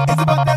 It's 0.00 0.22
about 0.22 0.46
that. 0.46 0.51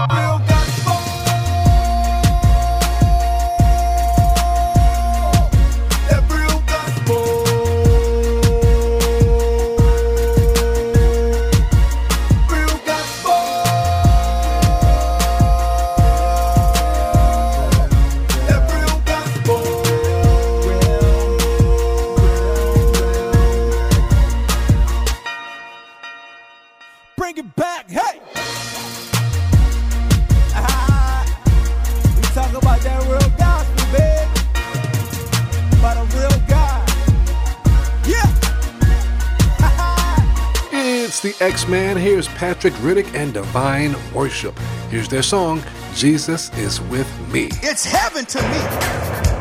X 41.39 41.67
Man. 41.67 41.75
Man. 41.75 41.97
Here's 41.97 42.29
Patrick 42.29 42.73
Riddick 42.75 43.13
and 43.13 43.33
Dvyne 43.33 43.93
Worship. 44.13 44.57
Here's 44.89 45.09
their 45.09 45.21
song, 45.21 45.61
Jesus 45.93 46.49
is 46.57 46.79
with 46.87 47.05
me. 47.33 47.49
It's 47.61 47.83
heaven 47.83 48.25
to 48.25 48.39
me, 48.41 48.61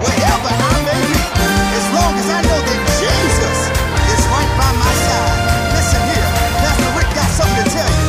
wherever 0.02 0.50
I 0.50 0.74
may 0.82 0.98
be, 1.08 1.20
as 1.78 1.86
long 1.94 2.12
as 2.18 2.28
I 2.28 2.40
know 2.42 2.58
that 2.58 2.80
Jesus 2.98 3.58
is 4.12 4.22
right 4.34 4.52
by 4.58 4.70
my 4.82 4.92
side. 5.06 5.40
Listen 5.78 6.02
here, 6.10 6.30
Pastor 6.58 6.90
Rick 6.98 7.10
got 7.14 7.30
something 7.38 7.64
to 7.64 7.70
tell 7.70 7.92
you. 7.96 8.08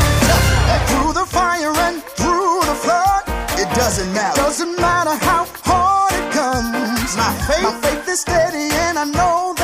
Through 0.90 1.14
the 1.14 1.26
fire 1.26 1.74
and 1.88 2.04
through 2.20 2.60
the 2.66 2.78
flood, 2.82 3.24
it 3.62 3.70
doesn't 3.76 4.12
matter. 4.12 4.42
Doesn't 4.42 4.76
matter 4.82 5.16
how 5.24 5.46
hard 5.64 6.12
it 6.12 6.28
comes. 6.34 7.16
My 7.16 7.32
faith, 7.48 7.64
my 7.64 7.74
faith 7.80 8.10
is 8.10 8.20
steady, 8.20 8.68
and 8.90 8.98
I 8.98 9.06
know 9.06 9.55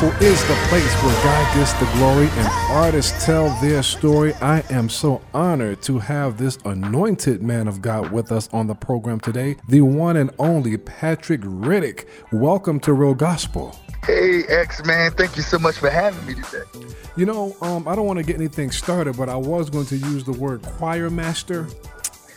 Gospel 0.00 0.28
is 0.28 0.40
the 0.46 0.54
place 0.68 0.94
where 1.02 1.24
God 1.24 1.54
gets 1.56 1.72
the 1.72 1.90
glory 1.96 2.28
and 2.28 2.48
artists 2.70 3.24
tell 3.24 3.48
their 3.60 3.82
story. 3.82 4.32
I 4.34 4.62
am 4.70 4.88
so 4.88 5.20
honored 5.34 5.82
to 5.82 5.98
have 5.98 6.38
this 6.38 6.56
anointed 6.64 7.42
man 7.42 7.66
of 7.66 7.82
God 7.82 8.12
with 8.12 8.30
us 8.30 8.48
on 8.52 8.68
the 8.68 8.76
program 8.76 9.18
today, 9.18 9.56
the 9.68 9.80
one 9.80 10.16
and 10.16 10.30
only 10.38 10.76
Patrick 10.76 11.40
Riddick. 11.40 12.06
Welcome 12.30 12.78
to 12.80 12.92
Real 12.92 13.14
Gospel. 13.14 13.76
Hey, 14.04 14.44
X 14.44 14.84
Man, 14.84 15.10
thank 15.10 15.36
you 15.36 15.42
so 15.42 15.58
much 15.58 15.78
for 15.78 15.90
having 15.90 16.24
me 16.26 16.40
today. 16.44 16.94
You 17.16 17.26
know, 17.26 17.56
um, 17.60 17.88
I 17.88 17.96
don't 17.96 18.06
want 18.06 18.20
to 18.20 18.24
get 18.24 18.36
anything 18.36 18.70
started, 18.70 19.16
but 19.16 19.28
I 19.28 19.34
was 19.34 19.68
going 19.68 19.86
to 19.86 19.96
use 19.96 20.22
the 20.22 20.30
word 20.30 20.62
choir 20.62 21.10
master 21.10 21.66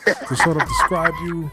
to 0.08 0.36
sort 0.36 0.60
of 0.60 0.68
describe 0.68 1.14
you. 1.26 1.52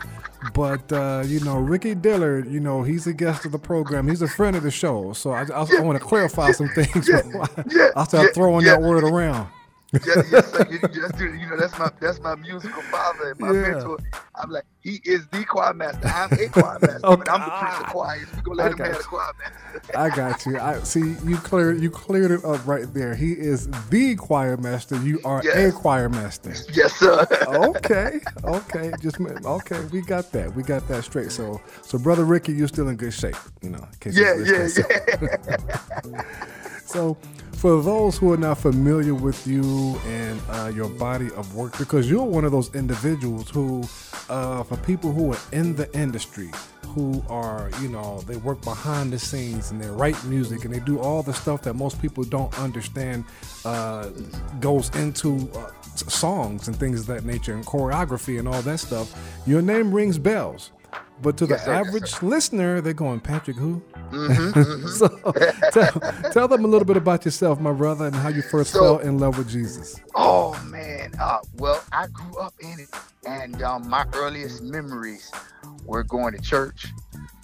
But 0.55 0.93
uh, 0.93 1.25
you 1.27 1.41
know, 1.41 1.59
Ricky 1.59 1.95
Dillard, 1.95 2.51
you 2.51 2.61
know, 2.61 2.83
he's 2.83 3.07
a 3.07 3.13
guest 3.13 3.45
of 3.45 3.53
the 3.53 3.59
program. 3.59 4.09
He's 4.09 4.23
a 4.23 4.29
friend 4.29 4.57
of 4.57 4.63
the 4.63 4.71
show. 4.71 5.13
So 5.13 5.33
I, 5.33 5.43
I, 5.43 5.67
I 5.79 5.81
want 5.81 5.99
to 5.99 6.05
clarify 6.05 6.53
some 6.53 6.69
things. 6.69 6.93
before 7.11 7.43
I, 7.43 7.65
yeah, 7.71 7.91
I 7.97 8.05
start 8.05 8.27
yeah, 8.27 8.33
throwing 8.33 8.65
yeah. 8.65 8.73
that 8.73 8.83
word 8.83 9.05
around. 9.05 9.49
Yes, 9.93 10.27
yes, 10.31 10.53
sir. 10.53 10.67
You, 10.71 10.79
that's, 11.01 11.21
you 11.21 11.47
know, 11.49 11.57
that's 11.57 11.77
my 11.79 11.91
that's 12.01 12.21
my 12.21 12.35
musical 12.37 12.83
father 12.83 13.31
and 13.31 13.41
my 13.41 13.53
Yeah. 13.53 13.61
mentor. 13.61 13.99
I'm 14.35 14.51
like, 14.51 14.65
he 14.81 15.01
is 15.05 15.27
the 15.29 15.45
choir 15.45 15.75
master. 15.75 16.07
I'm 16.13 16.31
a 16.39 16.49
choir 16.49 16.79
master, 16.79 17.07
Okay. 17.07 17.13
Oh, 17.13 17.17
but 17.17 17.29
I'm 17.31 17.45
the 17.45 17.51
prince 17.51 17.79
of 17.81 17.87
choirs. 17.87 18.29
We 18.37 18.43
gonna 18.43 18.63
I 18.63 18.65
let 18.65 18.73
him 18.73 18.79
got 18.79 18.87
have 18.87 18.93
you. 18.93 18.99
the 18.99 19.05
choir 19.05 19.33
master. 19.39 19.83
I 19.95 20.11
got 20.11 20.47
you. 20.47 20.59
I 20.59 20.79
see 20.81 21.17
you 21.25 21.37
cleared 21.39 21.81
you 21.81 21.91
cleared 21.91 22.31
it 22.31 22.45
up 22.45 22.67
right 22.67 22.93
there. 22.93 23.15
He 23.15 23.33
is 23.33 23.69
the 23.89 24.17
choir 24.17 24.57
master. 24.57 24.97
You 25.01 25.21
are 25.25 25.41
a 25.41 25.73
choir 25.73 26.09
master. 26.09 26.55
yes, 26.73 26.95
sir. 26.95 27.27
okay, 27.47 28.21
okay, 28.45 28.93
just 29.01 29.21
okay. 29.21 29.81
We 29.93 30.03
got 30.03 30.31
that. 30.33 30.55
We 30.55 30.63
got 30.63 30.87
that 30.89 31.05
straight. 31.05 31.33
So, 31.33 31.61
so 31.83 31.99
brother 31.99 32.25
Ricky, 32.25 32.53
you're 32.53 32.69
still 32.69 32.89
in 32.89 32.97
good 32.97 33.15
shape. 33.15 33.37
You 33.63 33.71
know, 33.71 33.79
in 33.79 33.99
case 33.99 34.17
yeah, 34.19 34.35
yeah, 34.35 34.69
yeah. 36.05 36.23
So, 36.85 37.17
for 37.59 37.83
those 37.83 38.17
who 38.17 38.33
are 38.33 38.37
not 38.37 38.57
familiar 38.57 39.15
with 39.15 39.45
you 39.45 39.99
and 40.07 40.41
uh, 40.49 40.71
your 40.73 40.89
body 40.89 41.29
of 41.33 41.57
work, 41.57 41.77
because 41.77 42.09
you're 42.09 42.23
one 42.23 42.45
of 42.45 42.53
those 42.53 42.73
individuals 42.73 43.51
who, 43.51 43.83
uh, 44.29 44.63
for 44.63 44.77
people 44.79 45.13
who 45.13 45.33
are 45.33 45.39
in 45.51 45.75
the 45.75 45.93
industry, 45.93 46.53
who 46.87 47.21
are, 47.29 47.69
you 47.83 47.89
know, 47.89 48.21
they 48.29 48.37
work 48.37 48.63
behind 48.63 49.13
the 49.13 49.19
scenes 49.19 49.73
and 49.73 49.81
they 49.81 49.89
write 49.89 50.23
music 50.25 50.65
and 50.65 50.73
they 50.73 50.79
do 50.79 51.01
all 51.01 51.21
the 51.21 51.35
stuff 51.35 51.63
that 51.63 51.75
most 51.75 52.01
people 52.01 52.23
don't 52.23 52.57
understand 52.61 53.25
uh, 53.65 54.09
goes 54.61 54.95
into 54.95 55.51
uh, 55.57 55.71
songs 55.97 56.69
and 56.69 56.77
things 56.77 57.01
of 57.01 57.07
that 57.07 57.25
nature 57.25 57.55
and 57.55 57.67
choreography 57.67 58.39
and 58.39 58.47
all 58.47 58.63
that 58.63 58.79
stuff. 58.79 59.13
Your 59.49 59.63
name 59.63 59.93
rings 59.93 60.17
bells. 60.17 60.71
But 61.23 61.37
to 61.39 61.47
Yes, 61.47 61.61
the 61.61 61.65
sir, 61.65 61.73
yes, 61.73 61.87
average 61.87 62.23
listener, 62.23 62.81
they're 62.81 62.93
going, 62.93 63.21
Patrick, 63.21 63.57
who? 63.57 63.83
Mm-hmm, 64.11 64.87
so 64.89 65.09
tell, 65.73 66.31
tell 66.33 66.49
them 66.49 66.65
a 66.65 66.69
little 66.69 66.87
bit 66.87 66.97
about 66.97 67.25
yourself, 67.25 67.61
my 67.61 67.73
brother, 67.73 68.07
and 68.07 68.15
how 68.15 68.29
you 68.29 68.43
first 68.43 68.73
So- 68.73 68.81
fell 68.81 68.99
in 68.99 69.19
love 69.19 69.37
with 69.37 69.49
Jesus. 69.49 69.97
Oh 70.15 70.59
man, 70.65 71.13
uh, 71.21 71.39
well, 71.57 71.83
I 71.93 72.07
grew 72.07 72.39
up 72.39 72.55
in 72.61 72.79
it, 72.81 72.89
and 73.27 73.63
um, 73.63 73.89
my 73.89 74.07
earliest 74.15 74.63
memories 74.63 75.31
were 75.85 76.03
going 76.05 76.35
to 76.35 76.41
church 76.41 76.87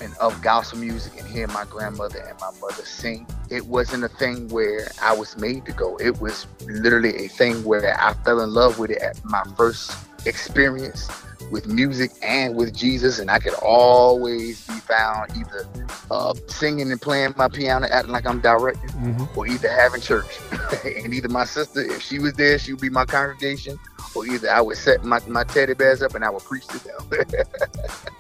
and 0.00 0.14
of 0.18 0.40
gospel 0.42 0.78
music 0.78 1.12
and 1.18 1.26
hearing 1.28 1.52
my 1.52 1.64
grandmother 1.64 2.18
and 2.18 2.38
my 2.40 2.50
mother 2.60 2.84
sing. 2.84 3.26
It 3.50 3.66
wasn't 3.66 4.04
a 4.04 4.08
thing 4.08 4.48
where 4.48 4.90
I 5.00 5.14
was 5.14 5.36
made 5.36 5.66
to 5.66 5.72
go. 5.72 5.96
It 5.98 6.20
was 6.20 6.46
literally 6.66 7.24
a 7.24 7.28
thing 7.28 7.62
where 7.64 7.96
I 8.00 8.12
fell 8.24 8.40
in 8.40 8.52
love 8.52 8.78
with 8.78 8.90
it 8.90 8.98
at 9.02 9.24
my 9.24 9.42
first 9.56 9.96
experience 10.26 11.08
with 11.50 11.66
music 11.66 12.10
and 12.22 12.54
with 12.56 12.74
Jesus, 12.74 13.18
and 13.18 13.30
I 13.30 13.38
could 13.38 13.54
always 13.54 14.66
be 14.66 14.74
found 14.74 15.30
either 15.36 15.66
uh, 16.10 16.34
singing 16.48 16.90
and 16.90 17.00
playing 17.00 17.34
my 17.36 17.48
piano, 17.48 17.86
acting 17.90 18.12
like 18.12 18.26
I'm 18.26 18.40
directing 18.40 18.90
Mhm. 18.90 19.36
or 19.36 19.46
either 19.46 19.68
having 19.70 20.00
church. 20.00 20.38
and 20.84 21.12
either 21.14 21.28
my 21.28 21.44
sister, 21.44 21.80
if 21.82 22.02
she 22.02 22.18
was 22.18 22.32
there, 22.34 22.58
she 22.58 22.72
would 22.72 22.80
be 22.82 22.90
my 22.90 23.04
congregation, 23.04 23.78
or 24.14 24.26
either 24.26 24.50
I 24.50 24.60
would 24.60 24.76
set 24.76 25.04
my, 25.04 25.20
my 25.26 25.44
teddy 25.44 25.74
bears 25.74 26.02
up 26.02 26.14
and 26.14 26.24
I 26.24 26.30
would 26.30 26.44
preach 26.44 26.66
to 26.68 26.78
them. 26.84 27.24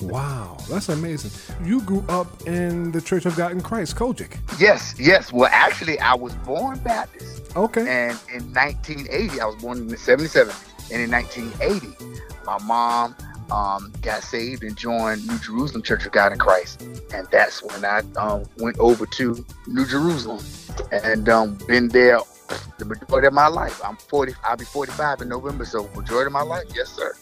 Wow, 0.00 0.58
that's 0.68 0.88
amazing. 0.88 1.30
You 1.66 1.80
grew 1.82 2.04
up 2.08 2.26
in 2.46 2.92
the 2.92 3.00
Church 3.00 3.24
of 3.26 3.36
God 3.36 3.52
in 3.52 3.60
Christ, 3.62 3.96
COGIC. 3.96 4.36
yes, 4.60 4.94
yes. 4.98 5.32
Well, 5.32 5.48
actually, 5.52 5.98
I 6.00 6.14
was 6.14 6.34
born 6.36 6.78
Baptist. 6.80 7.42
Okay. 7.56 7.80
And 7.82 8.18
in 8.32 8.52
1980, 8.52 9.40
I 9.40 9.44
was 9.46 9.56
born 9.56 9.78
in 9.78 9.88
the 9.88 9.96
77. 9.96 10.54
And 10.92 11.00
in 11.02 11.10
1980, 11.10 12.13
my 12.44 12.58
mom 12.62 13.14
um, 13.50 13.92
got 14.02 14.22
saved 14.22 14.62
and 14.62 14.76
joined 14.76 15.26
New 15.26 15.38
Jerusalem 15.38 15.82
Church 15.82 16.06
of 16.06 16.12
God 16.12 16.32
in 16.32 16.38
Christ. 16.38 16.82
And 17.12 17.26
that's 17.30 17.62
when 17.62 17.84
I 17.84 18.00
um, 18.16 18.44
went 18.58 18.78
over 18.78 19.06
to 19.06 19.44
New 19.66 19.86
Jerusalem 19.86 20.44
and 20.90 21.28
um, 21.28 21.58
been 21.66 21.88
there 21.88 22.20
the 22.78 22.84
majority 22.84 23.26
of 23.26 23.32
my 23.32 23.46
life. 23.46 23.80
I'm 23.84 23.96
40, 23.96 24.34
I'll 24.44 24.56
be 24.56 24.64
45 24.64 25.22
in 25.22 25.28
November. 25.28 25.64
So 25.64 25.88
majority 25.94 26.26
of 26.26 26.32
my 26.32 26.42
life, 26.42 26.64
yes, 26.74 26.88
sir. 26.88 27.14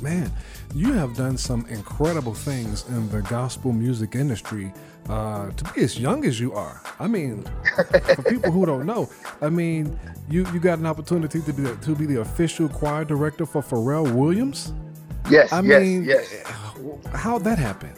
Man, 0.00 0.32
you 0.74 0.92
have 0.92 1.16
done 1.16 1.36
some 1.36 1.66
incredible 1.66 2.34
things 2.34 2.86
in 2.88 3.08
the 3.10 3.22
gospel 3.22 3.72
music 3.72 4.14
industry 4.14 4.72
uh, 5.08 5.50
to 5.50 5.64
be 5.72 5.82
as 5.82 5.98
young 5.98 6.24
as 6.24 6.38
you 6.38 6.52
are. 6.52 6.80
I 6.98 7.08
mean, 7.08 7.44
for 8.14 8.22
people 8.22 8.52
who 8.52 8.66
don't 8.66 8.86
know, 8.86 9.08
I 9.40 9.48
mean, 9.48 9.98
you, 10.28 10.46
you 10.52 10.60
got 10.60 10.78
an 10.78 10.86
opportunity 10.86 11.40
to 11.40 11.52
be 11.52 11.64
to 11.64 11.96
be 11.96 12.06
the 12.06 12.20
official 12.20 12.68
choir 12.68 13.04
director 13.04 13.46
for 13.46 13.62
Pharrell 13.62 14.12
Williams. 14.14 14.72
Yes, 15.28 15.52
I 15.52 15.60
yes, 15.60 15.82
mean, 15.82 16.04
yes. 16.04 16.42
how'd 17.14 17.44
that 17.44 17.58
happen? 17.58 17.92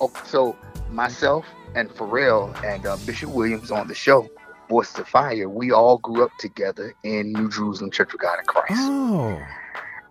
Oh, 0.00 0.12
so 0.24 0.56
myself 0.90 1.44
and 1.74 1.88
Pharrell 1.90 2.54
and 2.64 2.86
uh, 2.86 2.96
Bishop 3.06 3.30
Williams 3.30 3.70
on 3.70 3.88
the 3.88 3.94
show, 3.94 4.28
Voices 4.68 5.00
of 5.00 5.08
Fire, 5.08 5.48
we 5.48 5.70
all 5.72 5.98
grew 5.98 6.24
up 6.24 6.30
together 6.38 6.94
in 7.02 7.32
New 7.32 7.50
Jerusalem 7.50 7.90
Church 7.90 8.14
of 8.14 8.20
God 8.20 8.38
in 8.38 8.44
Christ. 8.46 8.72
Oh, 8.72 9.40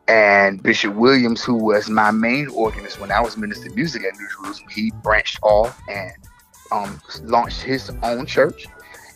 And 0.10 0.62
Bishop 0.64 0.96
Williams, 0.96 1.44
who 1.44 1.54
was 1.54 1.88
my 1.88 2.10
main 2.10 2.48
organist 2.50 3.00
when 3.00 3.12
I 3.12 3.22
was 3.22 3.38
ministering 3.38 3.76
music 3.76 4.04
at 4.04 4.18
New 4.18 4.28
Jerusalem, 4.28 4.68
he 4.72 4.92
branched 5.04 5.38
off 5.44 5.80
and 5.88 6.12
um, 6.72 7.00
launched 7.26 7.62
his 7.62 7.92
own 8.02 8.26
church. 8.26 8.66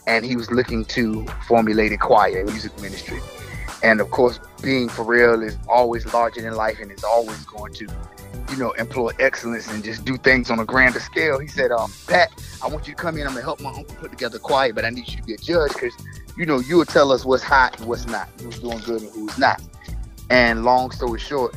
And 0.06 0.24
he 0.24 0.36
was 0.36 0.52
looking 0.52 0.86
to 0.86 1.26
formulate 1.48 1.94
a 1.94 1.98
choir 1.98 2.42
and 2.42 2.50
music 2.50 2.80
ministry. 2.80 3.20
And 3.82 4.02
of 4.02 4.12
course, 4.12 4.40
being 4.62 4.88
Pharrell 4.88 5.44
is 5.44 5.58
always 5.68 6.06
larger 6.14 6.42
than 6.42 6.54
life 6.54 6.80
and 6.80 6.92
is 6.92 7.04
always 7.04 7.44
going 7.46 7.74
to, 7.74 7.88
you 8.52 8.58
know, 8.58 8.72
employ 8.74 9.14
excellence 9.20 9.68
and 9.72 9.84
just 9.84 10.06
do 10.06 10.16
things 10.18 10.52
on 10.52 10.60
a 10.60 10.66
grander 10.66 11.00
scale. 11.00 11.40
He 11.40 11.48
said, 11.48 11.72
um, 11.72 11.92
Pat, 12.06 12.30
I 12.62 12.68
want 12.68 12.88
you 12.88 12.94
to 12.94 13.02
come 13.02 13.18
in. 13.18 13.26
I'm 13.26 13.34
going 13.34 13.42
to 13.42 13.44
help 13.44 13.62
my 13.62 13.72
uncle 13.72 13.96
put 13.96 14.12
together 14.12 14.38
a 14.38 14.40
choir, 14.40 14.74
but 14.74 14.86
I 14.86 14.92
need 14.92 15.08
you 15.08 15.18
to 15.18 15.24
be 15.24 15.34
a 15.34 15.38
judge 15.38 15.74
because, 15.74 15.94
you 16.38 16.46
know, 16.46 16.60
you 16.60 16.78
will 16.78 16.86
tell 16.86 17.12
us 17.12 17.26
what's 17.26 17.44
hot 17.44 17.80
and 17.80 17.90
what's 17.90 18.06
not, 18.06 18.30
who's 18.40 18.60
doing 18.60 18.80
good 18.80 19.02
and 19.02 19.12
who's 19.12 19.40
not. 19.40 19.60
And 20.30 20.64
long 20.64 20.92
story 20.92 21.20
short, 21.20 21.56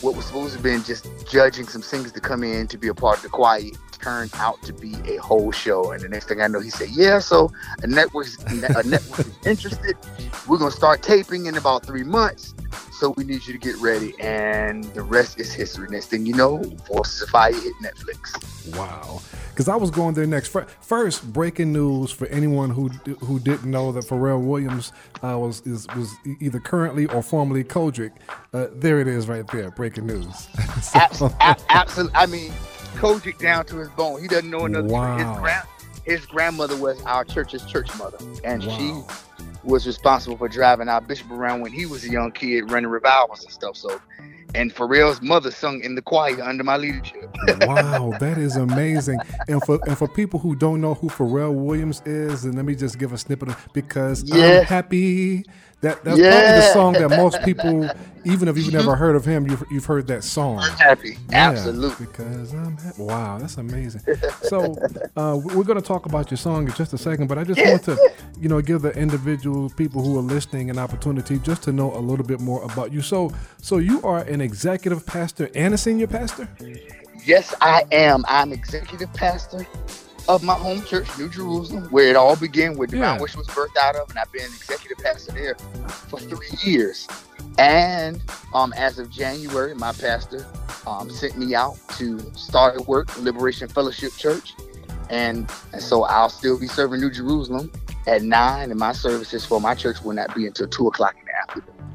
what 0.00 0.14
was 0.14 0.26
supposed 0.26 0.50
to 0.50 0.58
have 0.58 0.62
been 0.62 0.82
just 0.82 1.08
judging 1.28 1.66
some 1.66 1.82
singers 1.82 2.12
to 2.12 2.20
come 2.20 2.42
in 2.42 2.66
to 2.68 2.78
be 2.78 2.88
a 2.88 2.94
part 2.94 3.18
of 3.18 3.22
the 3.22 3.28
choir 3.28 3.70
turned 3.92 4.30
out 4.34 4.62
to 4.62 4.72
be 4.72 4.94
a 5.06 5.16
whole 5.16 5.50
show. 5.50 5.90
And 5.90 6.00
the 6.00 6.08
next 6.08 6.26
thing 6.28 6.40
I 6.40 6.46
know, 6.46 6.60
he 6.60 6.70
said, 6.70 6.90
"Yeah, 6.90 7.18
so 7.18 7.50
a 7.82 7.86
network, 7.86 8.26
a 8.46 8.82
network 8.84 9.20
is 9.20 9.34
interested. 9.44 9.96
We're 10.46 10.58
gonna 10.58 10.70
start 10.70 11.02
taping 11.02 11.46
in 11.46 11.56
about 11.56 11.84
three 11.84 12.04
months. 12.04 12.54
So 12.92 13.10
we 13.16 13.24
need 13.24 13.46
you 13.46 13.52
to 13.52 13.58
get 13.58 13.76
ready." 13.78 14.14
And 14.20 14.84
the 14.94 15.02
rest 15.02 15.38
is 15.40 15.52
history. 15.52 15.88
Next 15.90 16.06
thing 16.06 16.26
you 16.26 16.34
know, 16.34 16.58
Voices 16.92 17.22
of 17.22 17.28
Fire 17.30 17.52
hit 17.52 17.72
Netflix. 17.82 18.76
Wow. 18.76 19.20
Because 19.50 19.68
I 19.68 19.74
was 19.76 19.90
going 19.90 20.14
there 20.14 20.26
next. 20.26 20.54
First, 20.80 21.32
breaking 21.32 21.72
news 21.72 22.10
for 22.12 22.26
anyone 22.28 22.70
who 22.70 22.88
who 23.24 23.40
didn't 23.40 23.68
know 23.70 23.90
that 23.92 24.04
Pharrell 24.04 24.40
Williams 24.44 24.92
uh, 25.24 25.36
was 25.38 25.60
is, 25.66 25.86
was 25.96 26.14
either 26.40 26.60
currently 26.60 27.06
or 27.06 27.22
formerly 27.22 27.64
COGIC. 27.64 28.12
Uh, 28.54 28.66
there 28.74 29.00
it 29.00 29.08
is, 29.08 29.28
right 29.28 29.46
there. 29.48 29.70
Breaking 29.72 30.06
news. 30.06 30.48
So- 30.82 30.98
Abs- 31.00 31.22
a- 31.22 31.56
absolutely. 31.70 32.14
I 32.16 32.26
mean, 32.26 32.52
COGIC 32.96 33.38
down 33.38 33.64
to 33.66 33.76
his 33.78 33.88
bone. 33.90 34.20
He 34.22 34.28
doesn't 34.28 34.48
know 34.50 34.64
another. 34.66 34.86
Wow. 34.88 35.16
His, 35.18 35.38
grand, 35.40 35.66
his 36.04 36.26
grandmother 36.26 36.76
was 36.76 37.02
our 37.02 37.24
church's 37.24 37.64
church 37.64 37.88
mother, 37.98 38.18
and 38.44 38.64
Wow. 38.64 38.76
she 38.78 38.92
was 39.64 39.86
responsible 39.86 40.36
for 40.36 40.48
driving 40.48 40.88
our 40.88 41.00
bishop 41.00 41.30
around 41.30 41.60
when 41.60 41.72
he 41.72 41.86
was 41.86 42.04
a 42.04 42.10
young 42.10 42.32
kid, 42.32 42.70
running 42.70 42.90
revivals 42.90 43.42
and 43.44 43.52
stuff. 43.52 43.76
So, 43.76 44.00
and 44.54 44.74
Pharrell's 44.74 45.20
mother 45.20 45.50
sung 45.50 45.80
in 45.82 45.94
the 45.94 46.02
choir 46.02 46.40
under 46.42 46.64
my 46.64 46.76
leadership. 46.76 47.28
wow, 47.60 48.12
that 48.18 48.38
is 48.38 48.56
amazing. 48.56 49.18
And 49.48 49.62
for 49.64 49.80
and 49.86 49.96
for 49.96 50.08
people 50.08 50.40
who 50.40 50.54
don't 50.54 50.80
know 50.80 50.94
who 50.94 51.08
Pharrell 51.08 51.54
Williams 51.54 52.02
is, 52.06 52.44
and 52.44 52.54
let 52.54 52.64
me 52.64 52.74
just 52.74 52.98
give 52.98 53.12
a 53.12 53.18
snippet 53.18 53.48
of 53.48 53.68
because 53.72 54.30
I'm 54.32 54.64
happy. 54.64 55.44
That 55.80 56.02
that's 56.02 56.18
probably 56.18 56.40
the 56.40 56.72
song 56.72 56.92
that 56.94 57.08
most 57.10 57.40
people, 57.44 57.88
even 58.24 58.48
if 58.48 58.56
you've 58.56 58.72
never 58.72 58.96
heard 58.96 59.14
of 59.14 59.24
him, 59.24 59.46
you've 59.48 59.62
you've 59.70 59.84
heard 59.84 60.08
that 60.08 60.24
song. 60.24 60.58
Happy, 60.58 61.16
Yeah, 61.30 61.50
absolutely. 61.50 62.06
Because 62.06 62.52
I'm 62.52 62.76
happy. 62.76 63.00
Wow, 63.00 63.38
that's 63.38 63.58
amazing. 63.58 64.02
So 64.42 64.76
uh, 65.16 65.38
we're 65.40 65.62
going 65.62 65.80
to 65.80 65.86
talk 65.86 66.06
about 66.06 66.32
your 66.32 66.38
song 66.38 66.66
in 66.66 66.74
just 66.74 66.92
a 66.94 66.98
second, 66.98 67.28
but 67.28 67.38
I 67.38 67.44
just 67.44 67.60
want 67.60 67.84
to, 67.84 68.12
you 68.40 68.48
know, 68.48 68.60
give 68.60 68.82
the 68.82 68.90
individual 68.98 69.70
people 69.70 70.02
who 70.02 70.18
are 70.18 70.22
listening 70.22 70.68
an 70.68 70.80
opportunity 70.80 71.38
just 71.38 71.62
to 71.64 71.72
know 71.72 71.94
a 71.94 72.00
little 72.00 72.26
bit 72.26 72.40
more 72.40 72.60
about 72.64 72.92
you. 72.92 73.00
So, 73.00 73.32
so 73.62 73.78
you 73.78 74.02
are 74.02 74.22
an 74.22 74.40
executive 74.40 75.06
pastor 75.06 75.48
and 75.54 75.74
a 75.74 75.78
senior 75.78 76.08
pastor. 76.08 76.48
Yes, 77.24 77.54
I 77.60 77.84
am. 77.92 78.24
I'm 78.26 78.52
executive 78.52 79.12
pastor 79.14 79.64
of 80.28 80.42
my 80.42 80.54
home 80.54 80.82
church, 80.84 81.08
New 81.18 81.28
Jerusalem, 81.28 81.84
where 81.90 82.08
it 82.08 82.16
all 82.16 82.36
began, 82.36 82.76
where 82.76 82.86
Dvyne 82.86 82.98
Yeah. 83.00 83.18
Worship 83.20 83.38
was 83.38 83.46
birthed 83.48 83.76
out 83.78 83.96
of, 83.96 84.10
and 84.10 84.18
I've 84.18 84.30
been 84.30 84.42
executive 84.44 84.98
pastor 84.98 85.32
there 85.32 85.54
for 85.54 86.20
three 86.20 86.50
years. 86.62 87.08
And 87.58 88.20
um, 88.54 88.72
as 88.76 88.98
of 88.98 89.10
January, 89.10 89.74
my 89.74 89.92
pastor 89.92 90.46
um, 90.86 91.10
sent 91.10 91.38
me 91.38 91.54
out 91.54 91.76
to 91.96 92.18
start 92.34 92.76
at 92.80 92.86
work, 92.86 93.16
Liberation 93.18 93.68
Fellowship 93.68 94.12
Church, 94.16 94.52
and, 95.10 95.50
and 95.72 95.82
so 95.82 96.04
I'll 96.04 96.28
still 96.28 96.58
be 96.60 96.68
serving 96.68 97.00
New 97.00 97.10
Jerusalem 97.10 97.72
at 98.06 98.22
nine, 98.22 98.70
and 98.70 98.78
my 98.78 98.92
services 98.92 99.44
for 99.46 99.60
my 99.60 99.74
church 99.74 100.02
will 100.02 100.12
not 100.12 100.34
be 100.34 100.46
until 100.46 100.68
two 100.68 100.86
o'clock 100.88 101.16
in 101.18 101.24
the 101.24 101.34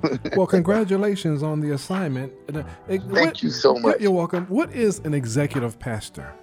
afternoon. 0.10 0.34
Well, 0.36 0.48
congratulations 0.58 1.44
on 1.44 1.60
the 1.60 1.72
assignment. 1.72 2.34
Uh, 2.54 2.64
Thank 2.88 3.04
what- 3.12 3.44
you 3.44 3.52
so 3.52 3.76
much. 3.76 4.02
You're 4.02 4.12
welcome. 4.12 4.46
What 4.48 4.72
is 4.74 5.00
an 5.06 5.14
executive 5.14 5.78
pastor? 5.78 6.34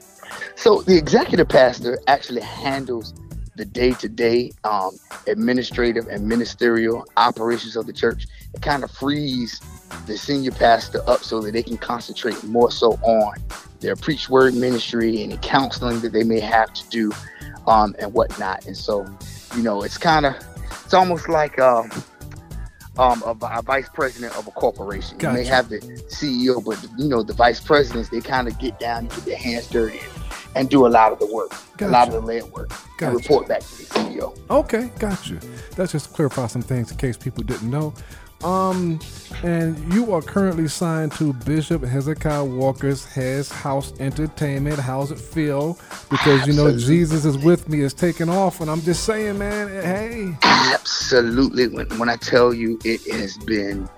So 0.61 0.83
the 0.83 0.95
executive 0.95 1.49
pastor 1.49 1.99
actually 2.07 2.43
handles 2.43 3.15
the 3.57 3.65
day-to-day 3.65 4.53
um, 4.65 4.91
administrative 5.27 6.07
and 6.09 6.29
ministerial 6.29 7.07
operations 7.17 7.77
of 7.77 7.87
the 7.87 7.95
church. 7.95 8.27
It 8.53 8.61
kind 8.61 8.85
of 8.85 8.91
frees 8.91 9.59
the 10.07 10.19
senior 10.19 10.51
pastor 10.51 11.01
up 11.09 11.23
so 11.23 11.41
that 11.41 11.53
they 11.53 11.63
can 11.63 11.79
concentrate 11.79 12.45
more 12.45 12.71
so 12.71 12.93
on 13.03 13.37
their 13.81 13.97
preach 13.97 14.29
word 14.29 14.53
ministry 14.53 15.23
and 15.23 15.33
the 15.33 15.39
counseling 15.39 16.01
that 16.01 16.13
they 16.13 16.25
may 16.25 16.41
have 16.41 16.75
to 16.75 16.87
do 16.91 17.11
um, 17.67 17.97
and 17.99 18.13
whatnot. 18.13 18.67
And 18.67 18.77
so, 18.77 19.07
you 19.57 19.63
know, 19.63 19.83
it's 19.83 19.97
kind 19.97 20.27
of 20.27 20.35
it's 20.85 20.93
almost 20.93 21.27
like 21.27 21.59
um, 21.59 21.91
um, 22.99 23.23
a, 23.25 23.35
a 23.51 23.63
vice 23.63 23.89
president 23.89 24.37
of 24.37 24.47
a 24.47 24.51
corporation. 24.51 25.19
You 25.21 25.31
may 25.31 25.45
have 25.45 25.71
the 25.71 25.79
CEO, 26.11 26.63
but 26.63 26.87
you 26.99 27.09
know 27.09 27.23
the 27.23 27.33
vice 27.33 27.61
presidents 27.61 28.11
they 28.11 28.21
kind 28.21 28.47
of 28.47 28.59
get 28.59 28.79
down 28.79 28.99
and 28.99 29.09
get 29.09 29.25
their 29.25 29.39
hands 29.39 29.67
dirty 29.67 30.01
and, 30.55 30.69
do 30.69 30.87
a 30.87 30.89
lot 30.89 31.13
of 31.13 31.19
the 31.19 31.27
work, 31.27 31.53
a 31.81 31.89
lot 31.89 32.09
of 32.09 32.15
the 32.15 32.21
lead 32.21 32.45
work, 32.45 32.69
Gotcha. 32.99 33.07
and 33.07 33.15
report 33.17 33.49
back 33.49 33.61
to 33.61 33.79
the 33.79 33.85
CEO. 33.85 34.39
Okay, 34.51 34.91
got 34.99 35.29
you. 35.29 35.39
That's 35.77 35.93
just 35.93 36.07
to 36.07 36.13
clarify 36.13 36.47
some 36.47 36.63
things 36.63 36.91
in 36.91 36.97
case 36.97 37.17
people 37.17 37.43
didn't 37.43 37.71
know. 37.71 37.95
Um, 38.43 38.99
and 39.43 39.93
you 39.93 40.15
are 40.15 40.23
currently 40.23 40.67
signed 40.67 41.13
to 41.13 41.35
Bishop 41.35 41.85
Hezekiah 41.85 42.45
Walker's 42.45 43.05
Hez 43.05 43.51
House 43.51 43.93
Entertainment. 44.01 44.79
How's 44.79 45.11
it 45.11 45.19
feel? 45.19 45.79
Because 46.09 46.47
you 46.47 46.55
know. 46.55 46.75
Jesus 46.77 47.27
is 47.27 47.37
with 47.37 47.69
me 47.69 47.81
is 47.81 47.93
taking 47.93 48.31
off, 48.31 48.63
and 48.63 48.71
I'm 48.71 48.81
just 48.81 49.05
saying, 49.05 49.39
man, 49.39 49.69
hey, 49.69 50.35
Absolutely. 50.43 51.69
When, 51.69 51.87
when 51.99 52.09
I 52.09 52.17
tell 52.17 52.55
you 52.55 52.79
it 52.85 53.01
has 53.13 53.37
been 53.39 53.89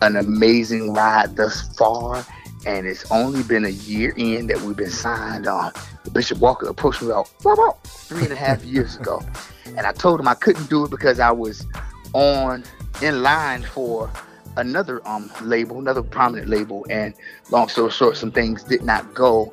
an 0.00 0.16
amazing 0.16 0.94
ride 0.94 1.36
thus 1.36 1.62
far, 1.76 2.24
and 2.66 2.86
it's 2.86 3.10
only 3.10 3.42
been 3.42 3.64
a 3.64 3.70
year 3.70 4.12
in 4.16 4.46
that 4.46 4.60
we've 4.62 4.76
been 4.76 4.90
signed 4.90 5.46
on. 5.46 5.72
Bishop 6.12 6.38
Walker 6.38 6.68
approached 6.68 7.02
me 7.02 7.08
about, 7.08 7.30
about 7.40 7.82
three 7.86 8.22
and 8.22 8.32
a 8.32 8.36
half 8.36 8.64
years 8.64 8.96
ago, 8.96 9.22
and 9.66 9.80
I 9.80 9.92
told 9.92 10.20
him 10.20 10.28
I 10.28 10.34
couldn't 10.34 10.68
do 10.70 10.84
it 10.84 10.90
because 10.90 11.20
I 11.20 11.30
was 11.30 11.66
on 12.12 12.64
in 13.02 13.22
line 13.22 13.62
for 13.62 14.10
another 14.56 15.06
um 15.06 15.30
label, 15.42 15.78
another 15.78 16.02
prominent 16.02 16.48
label, 16.48 16.86
and 16.90 17.14
long 17.50 17.68
story 17.68 17.90
short, 17.90 18.16
some 18.16 18.30
things 18.30 18.62
did 18.62 18.82
not 18.82 19.14
go 19.14 19.52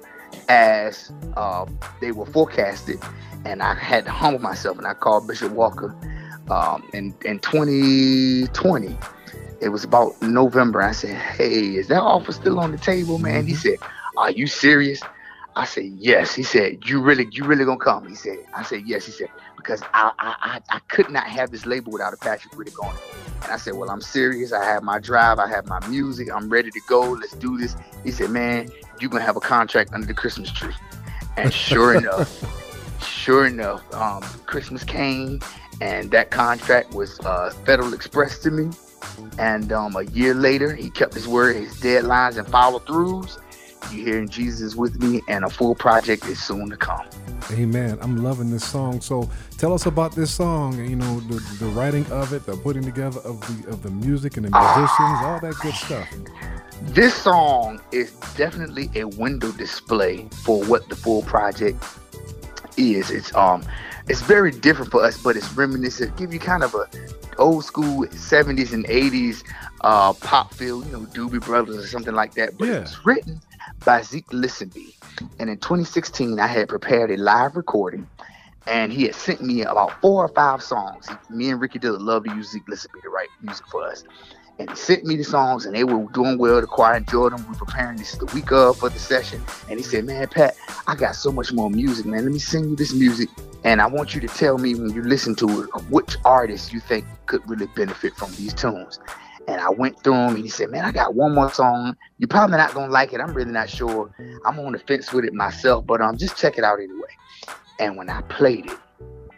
as 0.49 1.11
uh, 1.35 1.65
they 1.99 2.11
were 2.11 2.25
forecasted, 2.25 2.99
and 3.45 3.61
I 3.61 3.73
had 3.73 4.05
to 4.05 4.11
humble 4.11 4.39
myself, 4.39 4.77
and 4.77 4.87
I 4.87 4.93
called 4.93 5.27
Bishop 5.27 5.51
Walker 5.51 5.95
um, 6.49 6.87
in 6.93 7.15
in 7.25 7.39
2020. 7.39 8.97
It 9.61 9.69
was 9.69 9.83
about 9.83 10.19
November. 10.23 10.81
I 10.81 10.91
said, 10.91 11.15
"Hey, 11.15 11.75
is 11.75 11.87
that 11.89 12.01
offer 12.01 12.31
still 12.31 12.59
on 12.59 12.71
the 12.71 12.79
table, 12.79 13.19
man?" 13.19 13.45
He 13.45 13.53
said, 13.53 13.77
"Are 14.17 14.31
you 14.31 14.47
serious?" 14.47 15.01
I 15.55 15.65
said, 15.65 15.85
"Yes." 15.97 16.33
He 16.33 16.41
said, 16.41 16.79
"You 16.85 16.99
really, 16.99 17.27
you 17.31 17.43
really 17.43 17.63
gonna 17.63 17.77
come?" 17.77 18.07
He 18.07 18.15
said. 18.15 18.39
I 18.55 18.63
said, 18.63 18.87
"Yes." 18.87 19.05
He 19.05 19.11
said, 19.11 19.29
"Because 19.57 19.83
I, 19.93 20.11
I, 20.17 20.35
I, 20.41 20.61
I 20.77 20.79
could 20.87 21.11
not 21.11 21.25
have 21.27 21.51
this 21.51 21.67
label 21.67 21.91
without 21.91 22.11
a 22.11 22.17
passion 22.17 22.49
for 22.51 22.63
it 22.63 22.73
going." 22.73 22.97
And 23.43 23.51
I 23.51 23.57
said, 23.57 23.75
"Well, 23.75 23.91
I'm 23.91 24.01
serious. 24.01 24.51
I 24.51 24.63
have 24.65 24.81
my 24.81 24.97
drive. 24.97 25.37
I 25.37 25.47
have 25.47 25.67
my 25.67 25.85
music. 25.87 26.29
I'm 26.33 26.49
ready 26.49 26.71
to 26.71 26.81
go. 26.87 27.11
Let's 27.11 27.33
do 27.33 27.59
this." 27.59 27.75
He 28.03 28.09
said, 28.09 28.31
"Man, 28.31 28.67
you're 28.99 29.11
gonna 29.11 29.23
have 29.23 29.37
a 29.37 29.41
contract 29.41 29.93
under 29.93 30.07
the 30.07 30.15
Christmas 30.15 30.51
tree." 30.51 30.73
And 31.37 31.53
sure 31.53 31.93
enough, 31.93 32.99
sure 33.03 33.45
enough, 33.45 33.93
um, 33.93 34.23
Christmas 34.47 34.83
came, 34.83 35.39
and 35.81 36.09
that 36.09 36.31
contract 36.31 36.95
was 36.95 37.19
uh, 37.19 37.51
Federal 37.63 37.93
Express 37.93 38.39
to 38.39 38.49
me. 38.49 38.71
And 39.37 39.71
um, 39.71 39.95
a 39.95 40.03
year 40.03 40.33
later, 40.33 40.73
he 40.75 40.89
kept 40.89 41.13
his 41.13 41.27
word, 41.27 41.55
his 41.55 41.73
deadlines, 41.75 42.37
and 42.37 42.47
follow 42.47 42.79
throughs. 42.79 43.37
You 43.91 44.05
hearing 44.05 44.29
Jesus 44.29 44.75
with 44.75 45.01
me, 45.01 45.21
and 45.27 45.43
a 45.43 45.49
full 45.49 45.75
project 45.75 46.25
is 46.27 46.41
soon 46.41 46.69
to 46.69 46.77
come. 46.77 47.05
Amen. 47.51 47.97
I'm 48.01 48.23
loving 48.23 48.51
this 48.51 48.63
song. 48.63 49.01
So 49.01 49.29
tell 49.57 49.73
us 49.73 49.85
about 49.85 50.15
this 50.15 50.31
song. 50.31 50.77
You 50.87 50.95
know, 50.95 51.19
the, 51.21 51.43
the 51.59 51.65
writing 51.71 52.05
of 52.11 52.31
it, 52.31 52.45
the 52.45 52.55
putting 52.55 52.83
together 52.83 53.19
of 53.21 53.41
the 53.41 53.69
of 53.69 53.81
the 53.81 53.89
music 53.89 54.37
and 54.37 54.45
the 54.45 54.51
musicians, 54.51 55.19
all 55.23 55.39
that 55.41 55.55
good 55.61 55.73
stuff. 55.73 56.07
This 56.93 57.13
song 57.13 57.81
is 57.91 58.11
definitely 58.35 58.89
a 58.95 59.05
window 59.05 59.51
display 59.51 60.27
for 60.43 60.63
what 60.65 60.87
the 60.89 60.95
full 60.95 61.23
project 61.23 61.83
is. 62.77 63.11
It's 63.11 63.33
um, 63.35 63.63
it's 64.11 64.21
very 64.21 64.51
different 64.51 64.91
for 64.91 65.01
us, 65.05 65.17
but 65.23 65.37
it's 65.37 65.49
reminiscent. 65.53 66.17
Give 66.17 66.33
you 66.33 66.39
kind 66.39 66.63
of 66.63 66.75
a 66.75 66.85
old 67.37 67.63
school 67.63 68.05
70s 68.07 68.73
and 68.73 68.85
80s 68.85 69.41
uh, 69.85 70.11
pop 70.11 70.53
feel, 70.53 70.83
you 70.85 70.91
know, 70.91 71.07
Doobie 71.13 71.39
Brothers 71.39 71.77
or 71.77 71.87
something 71.87 72.13
like 72.13 72.35
that. 72.35 72.57
But 72.57 72.67
Yeah. 72.67 72.73
it 72.75 72.81
was 72.81 73.05
written 73.05 73.39
by 73.85 74.01
Zeke 74.01 74.27
Listenby. 74.31 74.95
And 75.39 75.49
in 75.49 75.57
2016, 75.59 76.41
I 76.41 76.47
had 76.47 76.67
prepared 76.67 77.09
a 77.09 77.15
live 77.15 77.55
recording, 77.55 78.05
and 78.67 78.91
he 78.91 79.05
had 79.05 79.15
sent 79.15 79.41
me 79.41 79.61
about 79.61 79.93
four 80.01 80.25
or 80.25 80.29
five 80.35 80.61
songs. 80.61 81.07
Me 81.29 81.49
and 81.49 81.61
Ricky 81.61 81.79
Dillard 81.79 82.01
love 82.01 82.25
to 82.25 82.35
use 82.35 82.51
Zeke 82.51 82.67
Listenby 82.67 83.01
to 83.03 83.09
write 83.09 83.29
music 83.41 83.65
for 83.71 83.81
us. 83.87 84.03
And 84.67 84.77
sent 84.77 85.05
me 85.05 85.15
the 85.15 85.23
songs, 85.23 85.65
and 85.65 85.75
they 85.75 85.83
were 85.83 86.05
doing 86.13 86.37
well. 86.37 86.61
The 86.61 86.67
choir 86.67 86.97
enjoyed 86.97 87.31
them. 87.33 87.41
We 87.43 87.49
were 87.49 87.65
preparing 87.65 87.97
this 87.97 88.15
the 88.15 88.27
week 88.27 88.51
of 88.51 88.77
for 88.77 88.89
the 88.89 88.99
session. 88.99 89.41
And 89.69 89.79
he 89.79 89.83
said, 89.83 90.05
Man, 90.05 90.27
Pat, 90.27 90.55
I 90.85 90.95
got 90.95 91.15
so 91.15 91.31
much 91.31 91.51
more 91.51 91.71
music, 91.71 92.05
man. 92.05 92.25
Let 92.25 92.31
me 92.31 92.39
send 92.39 92.69
you 92.69 92.75
this 92.75 92.93
music. 92.93 93.29
And 93.63 93.81
I 93.81 93.87
want 93.87 94.13
you 94.13 94.21
to 94.21 94.27
tell 94.27 94.59
me 94.59 94.75
when 94.75 94.91
you 94.91 95.01
listen 95.01 95.35
to 95.37 95.63
it, 95.63 95.69
which 95.89 96.15
artists 96.25 96.71
you 96.71 96.79
think 96.79 97.05
could 97.25 97.47
really 97.49 97.65
benefit 97.75 98.15
from 98.15 98.31
these 98.35 98.53
tunes. 98.53 98.99
And 99.47 99.59
I 99.59 99.69
went 99.69 100.03
through 100.03 100.13
them, 100.13 100.35
and 100.35 100.43
he 100.43 100.49
said, 100.49 100.69
Man, 100.69 100.85
I 100.85 100.91
got 100.91 101.15
one 101.15 101.33
more 101.33 101.51
song. 101.51 101.97
You're 102.19 102.27
probably 102.27 102.57
not 102.57 102.71
to 102.73 102.85
like 102.85 103.13
it. 103.13 103.19
I'm 103.19 103.33
really 103.33 103.51
not 103.51 103.67
sure. 103.67 104.13
I'm 104.45 104.59
on 104.59 104.73
the 104.73 104.79
fence 104.79 105.11
with 105.11 105.25
it 105.25 105.33
myself, 105.33 105.87
but 105.87 106.01
um, 106.01 106.17
just 106.17 106.37
check 106.37 106.59
it 106.59 106.63
out 106.63 106.77
anyway. 106.77 107.09
And 107.79 107.97
when 107.97 108.11
I 108.11 108.21
played 108.23 108.67
it, 108.67 108.77